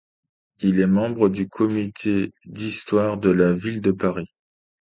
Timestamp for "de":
3.19-3.29, 3.81-3.91